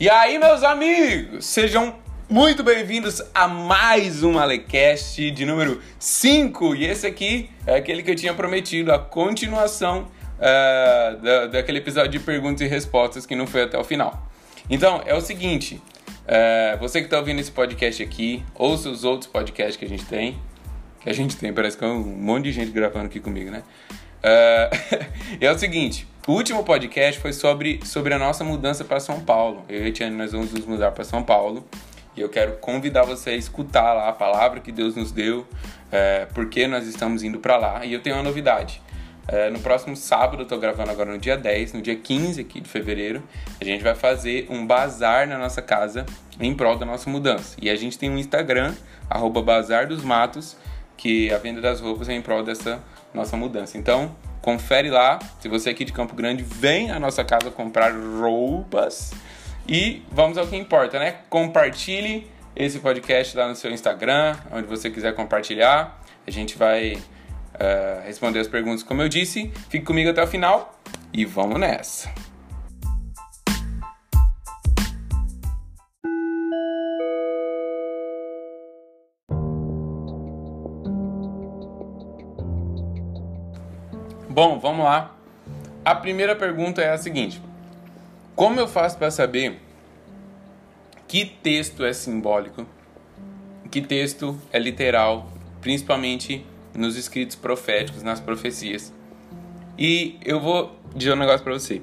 [0.00, 1.94] E aí, meus amigos, sejam
[2.26, 6.74] muito bem-vindos a mais um Alecast de número 5.
[6.74, 10.08] E esse aqui é aquele que eu tinha prometido, a continuação
[10.38, 14.26] uh, da, daquele episódio de perguntas e respostas que não foi até o final.
[14.70, 19.30] Então, é o seguinte, uh, você que está ouvindo esse podcast aqui, ouça os outros
[19.30, 20.38] podcasts que a gente tem,
[20.98, 23.62] que a gente tem, parece que é um monte de gente gravando aqui comigo, né?
[24.20, 25.06] Uh,
[25.40, 29.64] é o seguinte, o último podcast foi sobre, sobre a nossa mudança para São Paulo.
[29.68, 31.66] Eu e a Tiane, nós vamos nos mudar para São Paulo.
[32.16, 35.46] E eu quero convidar você a escutar lá a palavra que Deus nos deu,
[35.90, 37.84] é, porque nós estamos indo para lá.
[37.84, 38.82] E eu tenho uma novidade.
[39.26, 42.60] É, no próximo sábado, eu tô gravando agora no dia 10, no dia 15 aqui
[42.60, 43.22] de fevereiro,
[43.60, 46.04] a gente vai fazer um bazar na nossa casa
[46.40, 47.56] em prol da nossa mudança.
[47.62, 48.74] E a gente tem um Instagram,
[49.08, 50.56] arroba Bazar dos Matos,
[50.96, 52.82] que a venda das roupas é em prol dessa
[53.12, 53.76] nossa mudança.
[53.76, 55.18] Então, confere lá.
[55.40, 59.12] Se você é aqui de Campo Grande, vem à nossa casa comprar roupas.
[59.68, 61.16] E vamos ao que importa, né?
[61.28, 62.26] Compartilhe
[62.56, 66.00] esse podcast lá no seu Instagram, onde você quiser compartilhar.
[66.26, 69.52] A gente vai uh, responder as perguntas como eu disse.
[69.68, 70.78] Fique comigo até o final
[71.12, 72.10] e vamos nessa!
[84.42, 85.14] Bom, vamos lá.
[85.84, 87.42] A primeira pergunta é a seguinte:
[88.34, 89.60] Como eu faço para saber
[91.06, 92.64] que texto é simbólico,
[93.70, 96.42] que texto é literal, principalmente
[96.74, 98.90] nos escritos proféticos, nas profecias?
[99.78, 101.82] E eu vou dizer um negócio para você.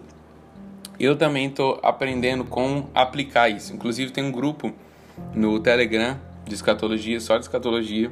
[0.99, 3.71] Eu também estou aprendendo como aplicar isso.
[3.71, 4.73] Inclusive tem um grupo
[5.31, 8.11] no Telegram de escatologia, só de escatologia,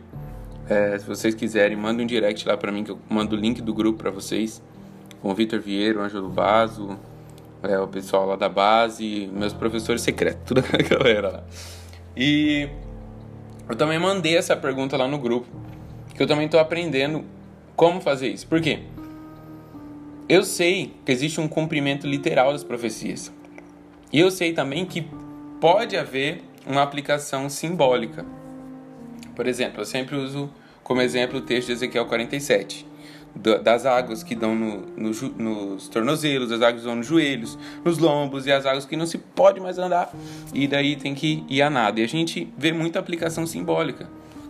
[0.69, 3.61] é, se vocês quiserem, mandem um direct lá para mim que eu mando o link
[3.61, 4.61] do grupo para vocês.
[5.21, 6.99] Com o Vitor Vieira, o Ângelo Bazo,
[7.63, 11.43] é, o pessoal lá da base, meus professores secretos, toda a galera lá.
[12.15, 12.69] E
[13.67, 15.47] eu também mandei essa pergunta lá no grupo,
[16.13, 17.23] que eu também estou aprendendo
[17.75, 18.47] como fazer isso.
[18.47, 18.79] Por quê?
[20.27, 23.31] Eu sei que existe um cumprimento literal das profecias.
[24.11, 25.07] E eu sei também que
[25.59, 28.25] pode haver uma aplicação simbólica.
[29.35, 30.49] Por exemplo, eu sempre uso
[30.83, 32.85] como exemplo o texto de Ezequiel 47.
[33.63, 37.97] Das águas que dão no, no, nos tornozelos, as águas que dão nos joelhos, nos
[37.97, 40.09] lombos e as águas que não se pode mais andar.
[40.53, 41.99] E daí tem que ir a nada.
[41.99, 44.07] E a gente vê muita aplicação simbólica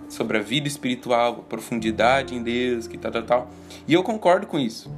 [0.07, 3.51] sobre a vida espiritual, a profundidade em Deus, que tal, tal, tal.
[3.87, 4.93] E eu concordo com isso.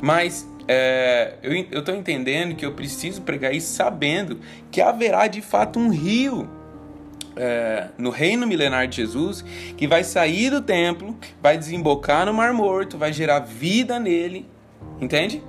[0.00, 4.38] Mas é, eu estou entendendo que eu preciso pregar isso sabendo
[4.70, 6.48] que haverá de fato um rio
[7.36, 9.44] é, no reino milenar de Jesus,
[9.76, 14.46] que vai sair do templo, vai desembocar no Mar Morto, vai gerar vida nele,
[15.00, 15.42] entende?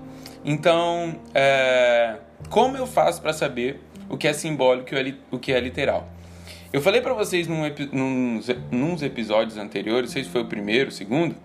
[0.46, 2.18] Então, é,
[2.50, 3.80] como eu faço para saber
[4.10, 6.10] o que é simbólico e o que é literal?
[6.72, 7.62] Eu falei para vocês num,
[7.92, 11.36] num, nos episódios anteriores, não sei se foi o primeiro, o segundo,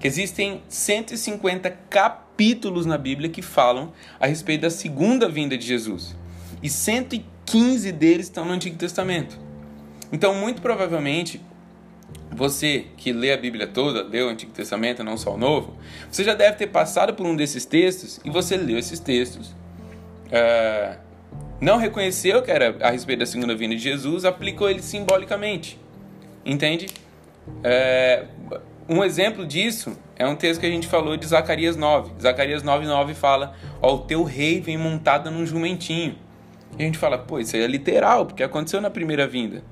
[0.00, 6.16] que existem 150 capítulos na Bíblia que falam a respeito da segunda vinda de Jesus.
[6.62, 9.47] E 115 deles estão no Antigo Testamento.
[10.12, 11.40] Então, muito provavelmente,
[12.30, 15.76] você que lê a Bíblia toda, lê o Antigo Testamento, não só o Novo,
[16.10, 19.48] você já deve ter passado por um desses textos e você leu esses textos,
[20.28, 20.98] uh,
[21.60, 25.78] não reconheceu que era a respeito da segunda vinda de Jesus, aplicou ele simbolicamente.
[26.44, 26.86] Entende?
[27.46, 32.12] Uh, um exemplo disso é um texto que a gente falou de Zacarias 9.
[32.22, 36.16] Zacarias 9, 9 fala: Ó, o teu rei vem montado num jumentinho.
[36.78, 39.62] E a gente fala, pô, isso aí é literal, porque aconteceu na primeira vinda.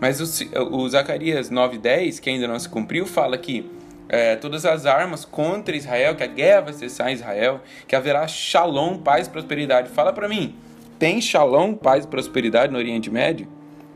[0.00, 3.70] Mas o, o Zacarias 9,10, que ainda não se cumpriu, fala que
[4.08, 8.26] é, todas as armas contra Israel, que a guerra vai cessar em Israel, que haverá
[8.26, 9.88] shalom, paz e prosperidade.
[9.90, 10.54] Fala para mim,
[10.98, 13.46] tem shalom, paz e prosperidade no Oriente Médio?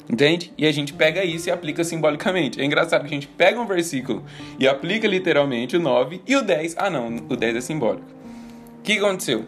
[0.09, 0.53] Entende?
[0.57, 2.61] E a gente pega isso e aplica simbolicamente.
[2.61, 4.23] É engraçado que a gente pega um versículo
[4.59, 6.77] e aplica literalmente o 9 e o 10.
[6.79, 8.07] Ah, não, o 10 é simbólico.
[8.79, 9.47] O que aconteceu?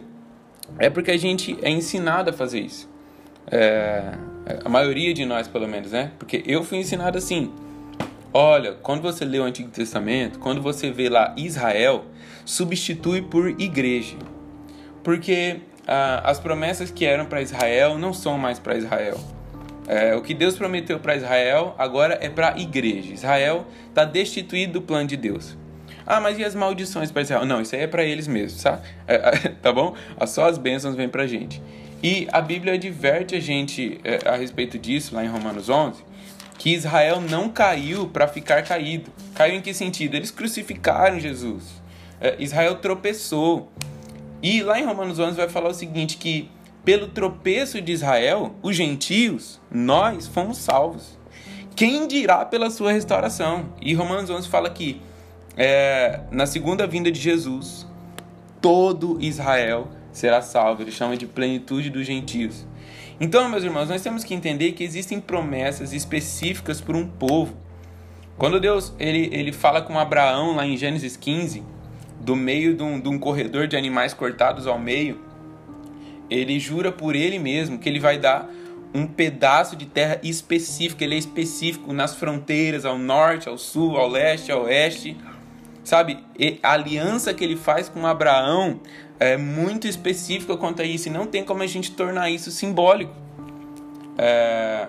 [0.79, 2.89] É porque a gente é ensinado a fazer isso.
[3.49, 4.17] É,
[4.63, 6.11] a maioria de nós, pelo menos, né?
[6.17, 7.51] Porque eu fui ensinado assim.
[8.33, 12.05] Olha, quando você lê o Antigo Testamento, quando você vê lá Israel,
[12.45, 14.15] substitui por igreja.
[15.03, 19.17] Porque ah, as promessas que eram para Israel não são mais para Israel.
[19.87, 23.13] É, o que Deus prometeu para Israel agora é para a igreja.
[23.13, 25.57] Israel está destituído do plano de Deus.
[26.05, 27.45] Ah, mas e as maldições para Israel?
[27.45, 28.81] Não, isso aí é para eles mesmos, tá?
[29.07, 29.95] É, tá bom?
[30.25, 31.61] Só as bênçãos vêm para gente.
[32.01, 36.03] E a Bíblia adverte a gente é, a respeito disso, lá em Romanos 11,
[36.57, 39.11] que Israel não caiu para ficar caído.
[39.33, 40.15] Caiu em que sentido?
[40.15, 41.81] Eles crucificaram Jesus.
[42.21, 43.71] É, Israel tropeçou.
[44.41, 46.49] E lá em Romanos 11 vai falar o seguinte, que
[46.85, 51.17] pelo tropeço de Israel, os gentios, nós fomos salvos.
[51.75, 53.73] Quem dirá pela sua restauração?
[53.81, 55.01] E Romanos 11 fala que
[55.55, 57.87] é, na segunda vinda de Jesus,
[58.61, 60.81] todo Israel será salvo.
[60.81, 62.65] Ele chama de plenitude dos gentios.
[63.19, 67.55] Então, meus irmãos, nós temos que entender que existem promessas específicas para um povo.
[68.37, 71.63] Quando Deus ele, ele fala com Abraão lá em Gênesis 15,
[72.19, 75.19] do meio de um, de um corredor de animais cortados ao meio,
[76.29, 78.49] ele jura por ele mesmo que ele vai dar
[78.93, 84.07] um pedaço de terra específico, ele é específico nas fronteiras, ao norte, ao sul, ao
[84.07, 85.17] leste, ao oeste.
[85.83, 86.19] Sabe,
[86.61, 88.81] a aliança que ele faz com Abraão
[89.19, 93.13] é muito específica quanto a isso, e não tem como a gente tornar isso simbólico.
[94.17, 94.87] É...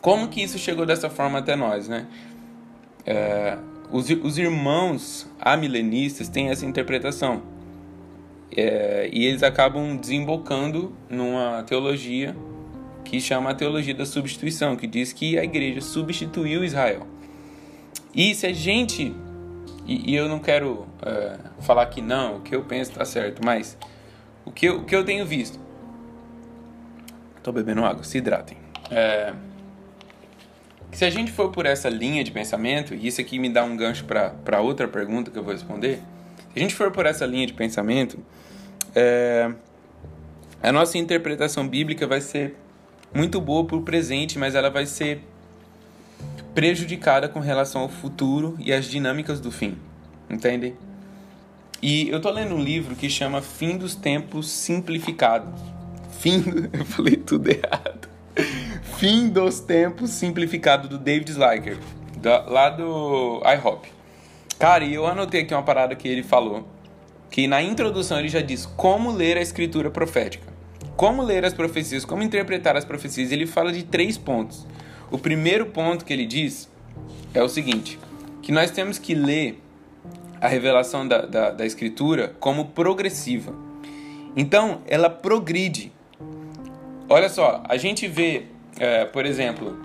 [0.00, 2.06] Como que isso chegou dessa forma até nós, né?
[3.06, 3.56] É...
[3.90, 7.42] Os, os irmãos amilenistas têm essa interpretação.
[8.56, 9.08] É...
[9.12, 12.36] E eles acabam desembocando numa teologia
[13.04, 17.06] que chama a teologia da substituição, que diz que a igreja substituiu Israel.
[18.14, 19.14] E se a gente
[19.86, 23.44] e, e eu não quero é, falar que não, o que eu penso está certo,
[23.44, 23.76] mas
[24.44, 25.58] o que eu, o que eu tenho visto.
[27.36, 28.56] Estou bebendo água, se hidratem.
[28.90, 29.32] É,
[30.92, 33.76] se a gente for por essa linha de pensamento, e isso aqui me dá um
[33.76, 36.00] gancho para outra pergunta que eu vou responder.
[36.52, 38.18] Se a gente for por essa linha de pensamento,
[38.94, 39.52] é,
[40.62, 42.56] a nossa interpretação bíblica vai ser
[43.12, 45.22] muito boa para o presente, mas ela vai ser
[46.54, 49.76] prejudicada com relação ao futuro e às dinâmicas do fim.
[50.30, 50.74] Entendem?
[51.82, 55.52] E eu tô lendo um livro que chama Fim dos Tempos Simplificado.
[56.18, 56.40] Fim.
[56.40, 56.70] Do...
[56.72, 58.08] Eu falei tudo errado.
[58.96, 61.78] Fim dos Tempos Simplificado do David Slyker,
[62.48, 63.88] lá do iHop.
[64.58, 66.66] Cara, e eu anotei aqui uma parada que ele falou.
[67.30, 70.52] Que na introdução ele já diz como ler a escritura profética.
[70.96, 73.30] Como ler as profecias, como interpretar as profecias.
[73.30, 74.66] Ele fala de três pontos.
[75.10, 76.68] O primeiro ponto que ele diz
[77.32, 77.98] é o seguinte:
[78.42, 79.60] que nós temos que ler
[80.40, 83.54] a revelação da, da, da Escritura como progressiva.
[84.36, 85.92] Então, ela progride.
[87.08, 88.46] Olha só, a gente vê,
[88.78, 89.78] é, por exemplo,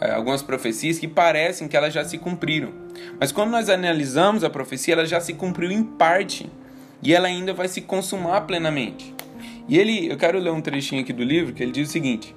[0.00, 2.72] é, algumas profecias que parecem que elas já se cumpriram.
[3.20, 6.50] Mas quando nós analisamos a profecia, ela já se cumpriu em parte
[7.02, 9.14] e ela ainda vai se consumar plenamente.
[9.68, 12.34] E ele, eu quero ler um trechinho aqui do livro que ele diz o seguinte: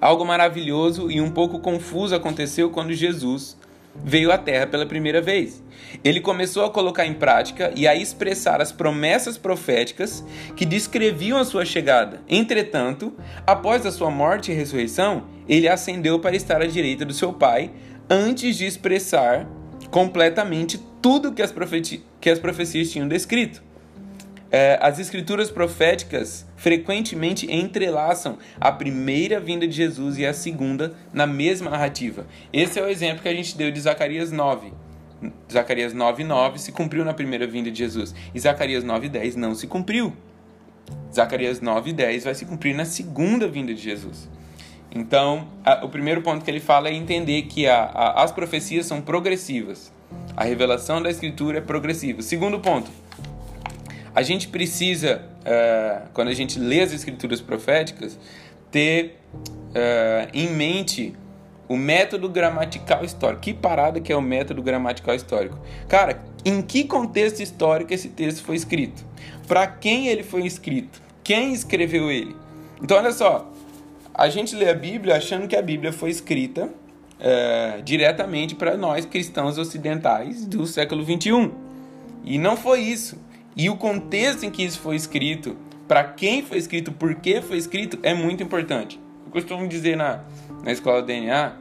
[0.00, 3.56] Algo maravilhoso e um pouco confuso aconteceu quando Jesus
[4.04, 5.62] veio à Terra pela primeira vez.
[6.04, 11.44] Ele começou a colocar em prática e a expressar as promessas proféticas que descreviam a
[11.44, 12.20] sua chegada.
[12.28, 13.14] Entretanto,
[13.46, 17.70] após a sua morte e ressurreição, ele ascendeu para estar à direita do seu Pai
[18.08, 19.48] antes de expressar
[19.90, 21.54] completamente tudo que as,
[22.20, 23.65] que as profecias tinham descrito.
[24.58, 31.26] É, as escrituras proféticas frequentemente entrelaçam a primeira vinda de Jesus e a segunda na
[31.26, 32.26] mesma narrativa.
[32.54, 34.72] Esse é o exemplo que a gente deu de Zacarias 9.
[35.52, 38.14] Zacarias 9, 9 se cumpriu na primeira vinda de Jesus.
[38.34, 40.16] E Zacarias 9, 10 não se cumpriu.
[41.14, 44.26] Zacarias 9, 10 vai se cumprir na segunda vinda de Jesus.
[44.90, 48.86] Então, a, o primeiro ponto que ele fala é entender que a, a, as profecias
[48.86, 49.92] são progressivas.
[50.34, 52.22] A revelação da Escritura é progressiva.
[52.22, 52.90] Segundo ponto,
[54.16, 58.18] a gente precisa, uh, quando a gente lê as escrituras proféticas,
[58.70, 61.14] ter uh, em mente
[61.68, 63.42] o método gramatical histórico.
[63.42, 65.58] Que parada que é o método gramatical histórico?
[65.86, 69.04] Cara, em que contexto histórico esse texto foi escrito?
[69.46, 71.02] Para quem ele foi escrito?
[71.22, 72.34] Quem escreveu ele?
[72.82, 73.52] Então, olha só,
[74.14, 79.04] a gente lê a Bíblia achando que a Bíblia foi escrita uh, diretamente para nós
[79.04, 81.52] cristãos ocidentais do século 21.
[82.24, 83.25] E não foi isso.
[83.56, 85.56] E o contexto em que isso foi escrito,
[85.88, 89.00] para quem foi escrito, por que foi escrito, é muito importante.
[89.24, 90.24] Eu costumo dizer na,
[90.62, 91.56] na escola DNA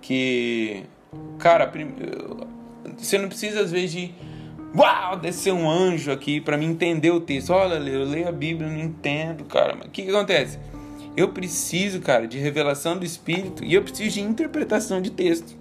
[0.00, 0.84] que,
[1.38, 1.70] cara,
[2.96, 4.14] você não precisa às vezes de
[4.76, 7.50] uau, descer um anjo aqui para me entender o texto.
[7.50, 9.74] Olha, eu leio a Bíblia, não entendo, cara.
[9.74, 10.58] Mas o que, que acontece?
[11.16, 15.56] Eu preciso, cara, de revelação do Espírito e eu preciso de interpretação de texto.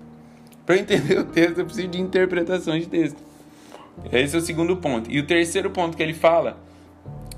[0.66, 3.29] Para entender o texto, eu preciso de interpretação de texto.
[4.12, 5.10] Esse é o segundo ponto.
[5.12, 6.58] E o terceiro ponto que ele fala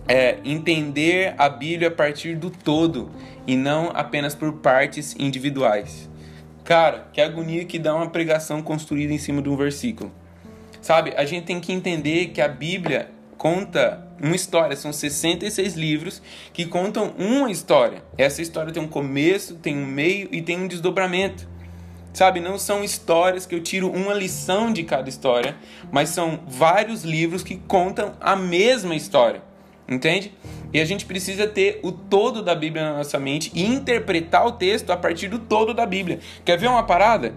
[0.08, 3.12] é entender a Bíblia a partir do todo
[3.48, 6.10] e não apenas por partes individuais.
[6.64, 10.12] Cara, que agonia que dá uma pregação construída em cima de um versículo.
[10.82, 16.22] Sabe, a gente tem que entender que a Bíblia conta uma história, são 66 livros
[16.54, 18.04] que contam uma história.
[18.18, 21.48] Essa história tem um começo, tem um meio e tem um desdobramento.
[22.14, 25.56] Sabe, não são histórias que eu tiro uma lição de cada história,
[25.92, 29.42] mas são vários livros que contam a mesma história.
[29.88, 30.34] Entende?
[30.74, 34.54] E a gente precisa ter o todo da Bíblia na nossa mente e interpretar o
[34.54, 36.20] texto a partir do todo da Bíblia.
[36.46, 37.34] Quer ver uma parada?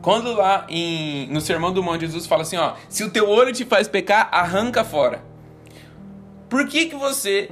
[0.00, 3.52] Quando lá em, no Sermão do Monte Jesus fala assim, ó, se o teu olho
[3.52, 5.22] te faz pecar, arranca fora.
[6.48, 7.50] Por que que você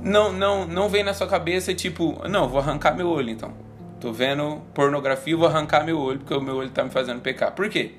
[0.00, 3.65] não não não vem na sua cabeça tipo, não, vou arrancar meu olho então.
[4.00, 7.52] Tô vendo pornografia, vou arrancar meu olho porque o meu olho tá me fazendo pecar.
[7.52, 7.92] Por quê?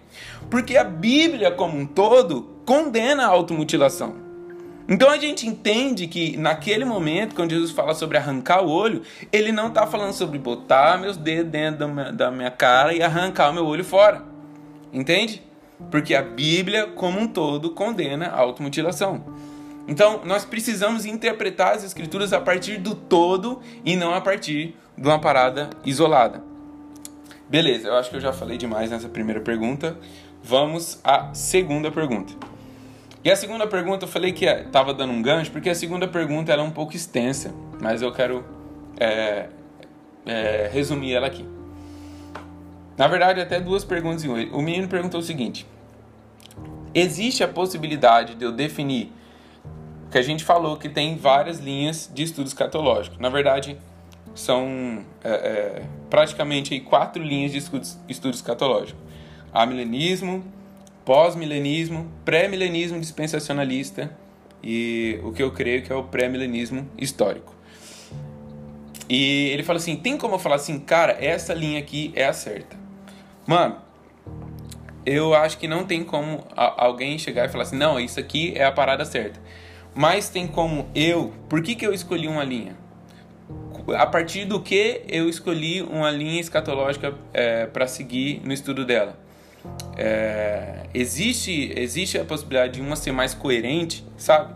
[0.50, 4.28] Porque a Bíblia como um todo condena a automutilação.
[4.88, 9.02] Então a gente entende que naquele momento, quando Jesus fala sobre arrancar o olho,
[9.34, 13.54] ele não está falando sobre botar meus dedos dentro da minha cara e arrancar o
[13.54, 14.24] meu olho fora.
[14.94, 15.42] Entende?
[15.92, 19.26] Porque a Bíblia, como um todo, condena a automutilação.
[19.88, 25.08] Então, nós precisamos interpretar as escrituras a partir do todo e não a partir de
[25.08, 26.42] uma parada isolada.
[27.50, 29.98] Beleza, eu acho que eu já falei demais nessa primeira pergunta.
[30.44, 32.34] Vamos à segunda pergunta.
[33.24, 36.52] E a segunda pergunta, eu falei que estava dando um gancho, porque a segunda pergunta
[36.52, 38.44] é um pouco extensa, mas eu quero
[39.00, 39.48] é,
[40.26, 41.46] é, resumir ela aqui.
[42.98, 44.58] Na verdade, até duas perguntas em um.
[44.58, 45.68] O menino perguntou o seguinte:
[46.94, 49.12] Existe a possibilidade de eu definir
[50.10, 53.18] que a gente falou que tem várias linhas de estudo escatológico.
[53.20, 53.78] Na verdade,
[54.38, 59.00] são é, é praticamente aí, quatro linhas de estudo, estudo escatológico:
[59.54, 60.44] amilenismo,
[61.04, 64.16] pós-milenismo, pré-milenismo dispensacionalista
[64.64, 67.56] e o que eu creio que é o pré-milenismo histórico.
[69.10, 72.34] E ele fala assim: tem como eu falar assim, cara, essa linha aqui é a
[72.34, 72.78] certa?
[73.46, 73.78] Mano,
[75.06, 78.66] eu acho que não tem como alguém chegar e falar assim: não, isso aqui é
[78.66, 79.40] a parada certa.
[79.96, 81.34] Mas tem como eu.
[81.50, 82.76] Por que, que eu escolhi uma linha?
[83.96, 89.28] A partir do que eu escolhi uma linha escatológica é, para seguir no estudo dela?
[89.96, 94.56] é, existe, existe a possibilidade de uma ser mais coerente, sabe?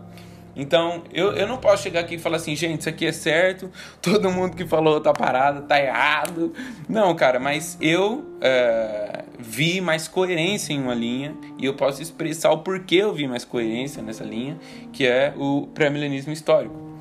[0.54, 3.70] Então, eu, eu não posso chegar aqui e falar assim, gente, isso aqui é certo,
[4.02, 6.52] todo mundo que falou tá parado, tá errado.
[6.88, 12.52] Não, cara, mas eu é, vi mais coerência em uma linha e eu posso expressar
[12.52, 14.58] o porquê eu vi mais coerência nessa linha,
[14.92, 16.91] que é o pré-milenismo histórico.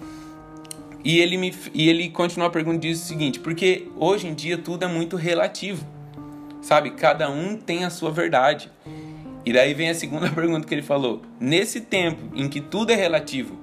[1.03, 4.57] E ele, me, e ele continua a pergunta diz o seguinte, porque hoje em dia
[4.57, 5.85] tudo é muito relativo.
[6.61, 6.91] Sabe?
[6.91, 8.71] Cada um tem a sua verdade.
[9.43, 11.23] E daí vem a segunda pergunta que ele falou.
[11.39, 13.57] Nesse tempo em que tudo é relativo,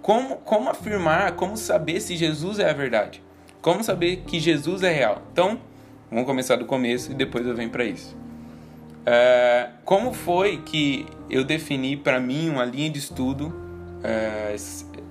[0.00, 3.22] como, como afirmar, como saber se Jesus é a verdade?
[3.60, 5.22] Como saber que Jesus é real?
[5.32, 5.60] Então,
[6.10, 8.16] vamos começar do começo e depois eu venho para isso.
[9.04, 13.54] É, como foi que eu defini para mim uma linha de estudo
[14.02, 14.56] é,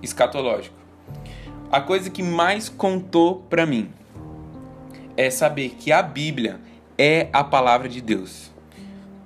[0.01, 0.78] escatológico?
[1.71, 3.91] A coisa que mais contou para mim
[5.15, 6.59] é saber que a Bíblia
[6.97, 8.51] é a palavra de Deus.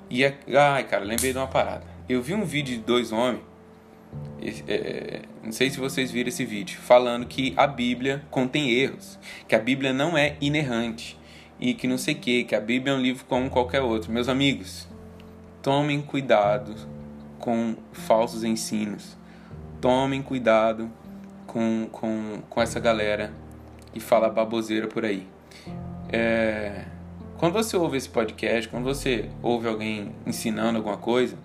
[0.09, 1.85] E é, ai, cara, lembrei de uma parada.
[2.09, 3.41] Eu vi um vídeo de dois homens,
[4.67, 9.55] é, não sei se vocês viram esse vídeo, falando que a Bíblia contém erros, que
[9.55, 11.17] a Bíblia não é inerrante
[11.59, 14.12] e que não sei o que, que a Bíblia é um livro como qualquer outro.
[14.12, 14.85] Meus amigos,
[15.62, 16.75] tomem cuidado
[17.39, 19.17] com falsos ensinos.
[19.79, 20.91] Tomem cuidado
[21.53, 23.31] com, com, com essa galera
[23.93, 25.27] que fala baboseira por aí.
[26.12, 26.86] É,
[27.38, 31.38] quando você ouve esse podcast, quando você ouve alguém ensinando alguma coisa,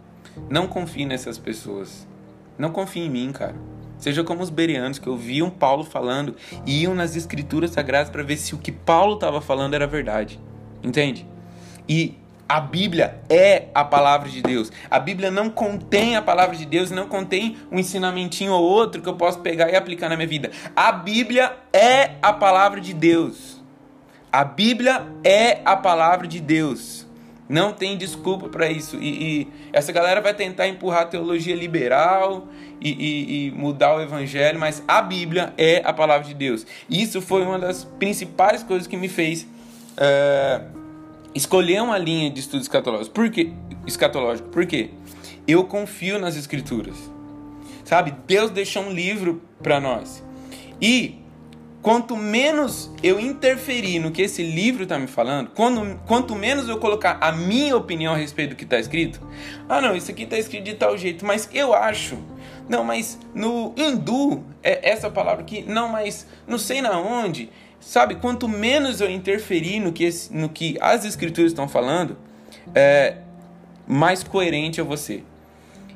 [0.49, 2.09] não confie nessas pessoas.
[2.57, 3.55] Não confie em mim, cara.
[3.99, 6.35] Seja como os bereanos que ouviam Paulo falando
[6.65, 10.41] e iam nas escrituras sagradas para ver se o que Paulo estava falando era verdade.
[10.83, 11.27] Entende?
[11.87, 12.17] E
[12.49, 14.73] a Bíblia é a palavra de Deus.
[14.91, 19.09] A Bíblia não contém a palavra de Deus, não contém um ensinamentinho ou outro que
[19.09, 20.51] eu posso pegar e aplicar na minha vida.
[20.75, 23.63] A Bíblia é a palavra de Deus.
[24.33, 27.07] A Bíblia é a palavra de Deus.
[27.47, 28.97] Não tem desculpa para isso.
[28.97, 32.49] E, e, essa galera vai tentar empurrar a teologia liberal
[32.81, 36.67] e, e, e, mudar o evangelho, mas a Bíblia é a palavra de Deus.
[36.89, 39.47] Isso foi uma das principais coisas que me fez
[39.97, 40.61] é,
[41.35, 43.15] escolher uma linha de estudo escatológico.
[43.15, 43.53] Por quê?
[43.87, 44.49] Escatológico.
[44.49, 44.91] Por quê?
[45.47, 46.97] Eu confio nas escrituras.
[47.85, 48.15] Sabe?
[48.27, 50.23] Deus deixou um livro para nós.
[50.81, 51.19] E
[51.81, 56.79] quanto menos eu interferir no que esse livro está me falando, quando, quanto menos eu
[56.79, 59.21] colocar a minha opinião a respeito do que está escrito,
[59.69, 62.19] ah não, isso aqui está escrito de tal jeito, mas eu acho,
[62.69, 67.49] não, mas no hindu é essa palavra aqui, não, mas não sei na onde,
[67.81, 68.17] sabe?
[68.17, 72.17] Quanto menos eu interferir no que, no que as escrituras estão falando,
[72.75, 73.19] é,
[73.87, 75.25] mais coerente eu vou ser.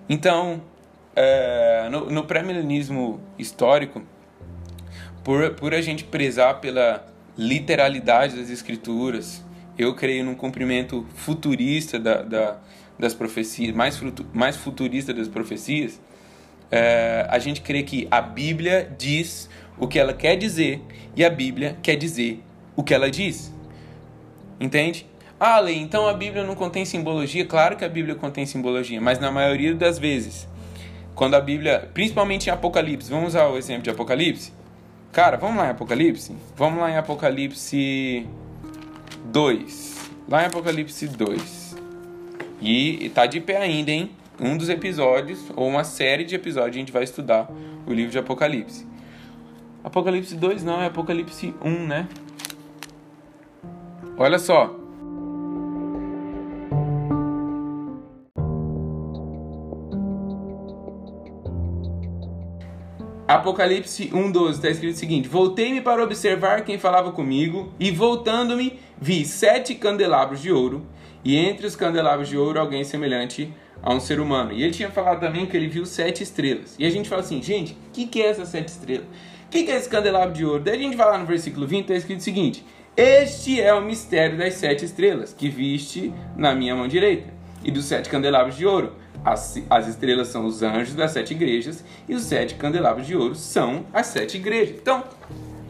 [0.09, 0.62] Então,
[1.15, 4.03] é, no, no pré-milenismo histórico,
[5.23, 9.45] por, por a gente prezar pela literalidade das escrituras,
[9.79, 12.59] eu creio num cumprimento futurista da, da,
[12.99, 16.01] das profecias, mais, fruto, mais futurista das profecias,
[16.71, 19.49] é, a gente crê que a Bíblia diz
[19.79, 20.81] o que ela quer dizer
[21.17, 22.43] e a Bíblia quer dizer
[22.76, 23.52] o que ela diz.
[24.61, 25.07] Entende?
[25.38, 27.45] Ah, Lei, então a Bíblia não contém simbologia?
[27.45, 30.47] Claro que a Bíblia contém simbologia, mas na maioria das vezes,
[31.14, 34.52] quando a Bíblia, principalmente em Apocalipse, vamos usar o exemplo de Apocalipse?
[35.11, 36.35] Cara, vamos lá em Apocalipse?
[36.57, 38.26] Vamos lá em Apocalipse
[39.26, 40.11] 2.
[40.29, 41.76] Lá em Apocalipse 2.
[42.61, 44.11] E tá de pé ainda, hein?
[44.41, 47.50] Um dos episódios, ou uma série de episódios, a gente vai estudar
[47.87, 48.87] o livro de Apocalipse.
[49.85, 52.09] Apocalipse 2 não, é Apocalipse 1, né?
[54.17, 54.83] Olha só.
[63.27, 69.25] Apocalipse 1,12 está escrito o seguinte: Voltei-me para observar quem falava comigo, e voltando-me, vi
[69.25, 70.87] sete candelabros de ouro,
[71.25, 74.53] e entre os candelabros de ouro alguém semelhante a um ser humano.
[74.53, 76.77] E ele tinha falado também que ele viu sete estrelas.
[76.79, 79.07] E a gente fala assim, gente, o que, que é essas sete estrelas?
[79.52, 80.62] Que, que é esse candelabro de ouro?
[80.62, 82.64] Daí a gente vai lá no versículo 20, está escrito o seguinte:
[82.97, 87.30] Este é o mistério das sete estrelas que viste na minha mão direita,
[87.62, 88.94] e dos sete candelabros de ouro.
[89.23, 93.35] As, as estrelas são os anjos das sete igrejas e os sete candelabros de ouro
[93.35, 94.75] são as sete igrejas.
[94.80, 95.04] Então,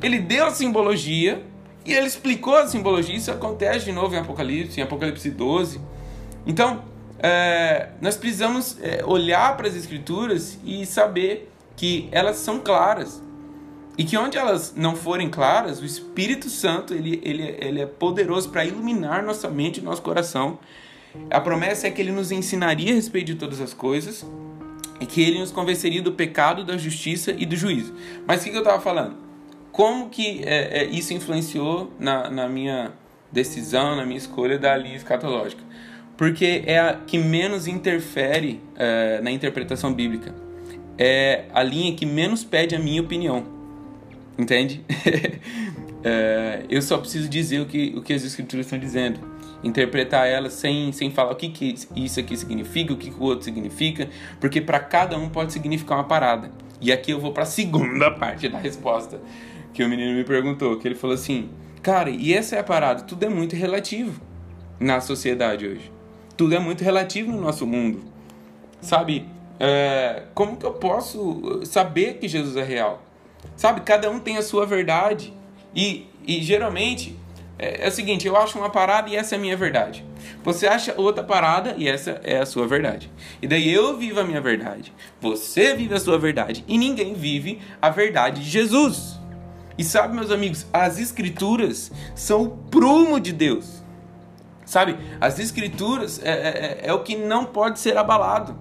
[0.00, 1.42] ele deu a simbologia
[1.84, 3.16] e ele explicou a simbologia.
[3.16, 5.80] Isso acontece de novo em Apocalipse, em Apocalipse 12.
[6.46, 6.84] Então,
[7.18, 13.20] é, nós precisamos é, olhar para as escrituras e saber que elas são claras.
[13.96, 18.49] E que onde elas não forem claras, o Espírito Santo ele, ele, ele é poderoso
[18.49, 20.58] para iluminar nossa mente e nosso coração
[21.30, 24.26] a promessa é que ele nos ensinaria a respeito de todas as coisas
[25.00, 27.94] e que ele nos convenceria do pecado, da justiça e do juízo.
[28.26, 29.16] Mas o que, que eu estava falando?
[29.70, 32.92] Como que é, é, isso influenciou na, na minha
[33.30, 35.62] decisão, na minha escolha da linha escatológica?
[36.16, 40.34] Porque é a que menos interfere é, na interpretação bíblica.
[40.96, 43.44] É a linha que menos pede a minha opinião.
[44.38, 44.84] Entende?
[46.04, 49.21] É, eu só preciso dizer o que, o que as escrituras estão dizendo
[49.62, 53.23] interpretar ela sem, sem falar o que, que isso aqui significa, o que, que o
[53.23, 54.08] outro significa,
[54.40, 56.50] porque para cada um pode significar uma parada.
[56.80, 59.21] E aqui eu vou para a segunda parte da resposta
[59.73, 63.02] que o menino me perguntou, que ele falou assim: "Cara, e essa é a parada,
[63.02, 64.21] tudo é muito relativo
[64.80, 65.92] na sociedade hoje.
[66.36, 68.02] Tudo é muito relativo no nosso mundo.
[68.80, 69.26] Sabe?
[69.60, 73.00] É, como que eu posso saber que Jesus é real?
[73.56, 73.80] Sabe?
[73.82, 75.32] Cada um tem a sua verdade.
[75.75, 77.17] E, e geralmente
[77.62, 80.04] é, é, o seguinte, eu acho uma parada e essa é a minha verdade.
[80.43, 83.08] Você acha outra parada e essa é a sua verdade.
[83.41, 84.93] E daí eu vivo a minha verdade.
[85.21, 86.65] Você vive a sua verdade.
[86.67, 89.17] E ninguém vive a verdade de Jesus.
[89.78, 93.80] E sabe, meus amigos, as escrituras são o prumo de Deus.
[94.65, 98.58] Sabe, as escrituras é, é, é, é o que não pode ser abalado.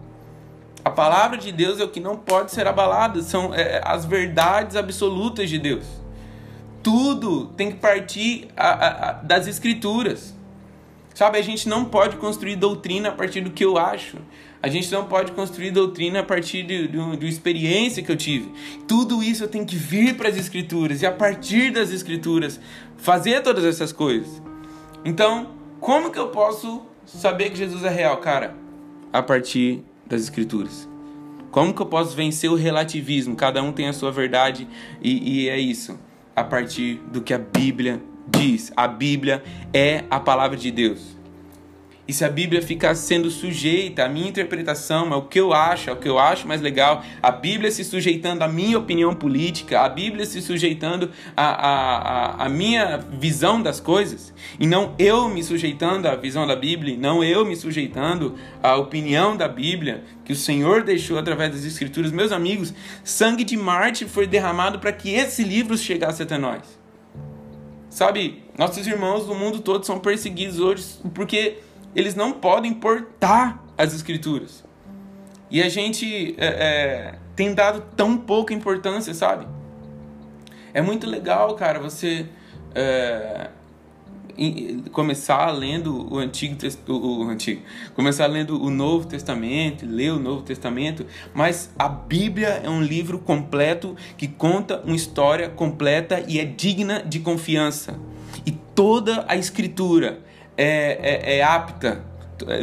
[0.84, 3.22] A palavra de Deus é o que não pode ser abalado.
[3.22, 6.02] São é, as verdades absolutas de Deus
[6.84, 10.36] tudo tem que partir a, a, a, das escrituras.
[11.14, 14.18] Sabe, a gente não pode construir doutrina a partir do que eu acho.
[14.64, 18.52] A gente não pode construir doutrina a partir de, de, de experiência que eu tive.
[18.88, 22.60] Tudo isso eu tenho que vir para as escrituras e a partir das escrituras
[22.98, 24.42] fazer todas essas coisas.
[25.04, 28.56] Então, como que eu posso saber que Jesus é real, cara?
[29.12, 30.88] A partir das escrituras.
[31.50, 33.36] Como que eu posso vencer o relativismo?
[33.36, 34.68] Cada um tem a sua verdade
[35.02, 35.98] e, e é isso
[36.36, 38.72] a partir do que a Bíblia diz.
[38.76, 39.44] A Bíblia
[39.74, 41.18] é a palavra de Deus.
[42.12, 45.96] E se a Bíblia ficar sendo sujeita à minha interpretação, ao que eu acho, ao
[45.96, 50.26] que eu acho mais legal, a Bíblia se sujeitando à minha opinião política, a Bíblia
[50.26, 56.14] se sujeitando à, à, à, minha visão das coisas, e não eu me sujeitando à
[56.14, 61.18] visão da Bíblia, não eu me sujeitando à opinião da Bíblia que o Senhor deixou
[61.18, 62.74] através das Escrituras, meus amigos,
[63.06, 66.82] sangue de Marte foi derramado para que esse livro chegasse até nós.
[67.90, 71.58] Sabe, nossos irmãos do mundo todo são perseguidos hoje porque
[71.96, 74.64] eles não podem portar as escrituras.
[75.50, 79.46] E a gente é, é, tem dado tão pouca importância, sabe?
[80.74, 82.26] É muito legal, cara, você
[82.74, 83.50] é,
[84.92, 86.56] começar lendo o antigo,
[86.88, 87.62] o, o antigo,
[87.94, 93.20] começar lendo o Novo Testamento, ler o Novo Testamento, mas a Bíblia é um livro
[93.20, 98.00] completo que conta uma história completa e é digna de confiança.
[98.46, 100.22] E toda a Escritura
[100.62, 102.04] é, é, é apta.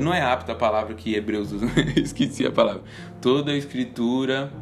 [0.01, 2.83] Não é apta a palavra que Hebreus usa, esqueci a palavra.
[3.21, 4.53] Toda a escritura.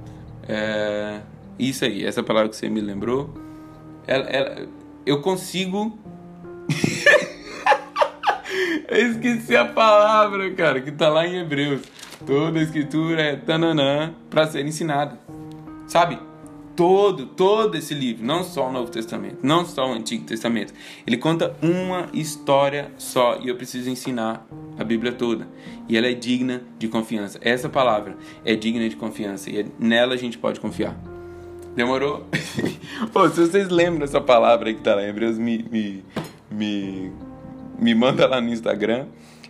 [0.49, 1.20] É,
[1.59, 3.35] isso aí, essa palavra que você me lembrou.
[4.07, 4.68] Ela, ela,
[5.05, 5.99] eu consigo.
[8.88, 11.83] eu esqueci a palavra, cara, que tá lá em Hebreus.
[12.25, 15.18] Toda a escritura é tananã para ser ensinada.
[15.87, 16.18] Sabe?
[16.76, 20.74] Todo, todo esse livro, não só o Novo Testamento, não só o Antigo Testamento.
[21.06, 24.46] Ele conta uma história só e eu preciso ensinar
[24.78, 25.48] a Bíblia toda.
[25.88, 27.38] E ela é digna de confiança.
[27.40, 30.94] Essa palavra é digna de confiança e é, nela a gente pode confiar.
[31.74, 32.26] Demorou?
[33.12, 36.04] Pô, se vocês lembram dessa palavra que tá lá em Hebreus, me, me,
[36.50, 37.12] me,
[37.78, 39.06] me manda lá no Instagram.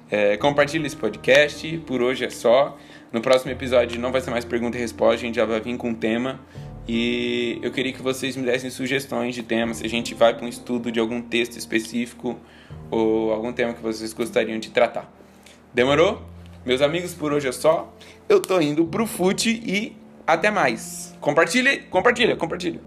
[0.09, 1.79] É, compartilha esse podcast.
[1.87, 2.77] Por hoje é só.
[3.13, 5.77] No próximo episódio não vai ser mais pergunta e resposta, a gente já vai vir
[5.77, 6.41] com um tema.
[6.89, 10.47] E eu queria que vocês me dessem sugestões de temas, se a gente vai para
[10.47, 12.39] um estudo de algum texto específico
[12.91, 15.13] ou algum tema que vocês gostariam de tratar.
[15.75, 16.23] Demorou?
[16.65, 17.93] Meus amigos, por hoje é só.
[18.29, 19.97] Eu tô indo pro fute e
[20.27, 21.17] até mais.
[21.21, 22.81] Compartilhe, compartilha, compartilha.